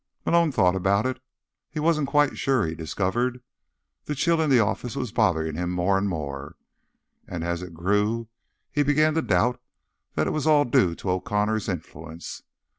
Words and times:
Malone 0.25 0.51
thought 0.51 0.73
about 0.75 1.05
it. 1.05 1.21
He 1.69 1.79
wasn't 1.79 2.07
quite 2.07 2.35
sure, 2.35 2.65
he 2.65 2.73
discovered. 2.73 3.43
The 4.05 4.15
chill 4.15 4.41
in 4.41 4.49
the 4.49 4.59
office 4.59 4.95
was 4.95 5.11
bothering 5.11 5.53
him 5.53 5.69
more 5.69 5.95
and 5.95 6.09
more, 6.09 6.55
and 7.27 7.43
as 7.43 7.61
it 7.61 7.75
grew 7.75 8.27
he 8.71 8.81
began 8.81 9.13
to 9.13 9.21
doubt 9.21 9.61
that 10.15 10.25
it 10.25 10.31
was 10.31 10.47
all 10.47 10.65
due 10.65 10.95
to 10.95 11.03
the 11.07 11.13
O'Connor 11.13 11.59
influence. 11.69 12.41